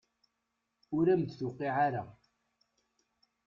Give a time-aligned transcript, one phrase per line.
[0.97, 2.03] Ur am-d-tuqiɛ ara.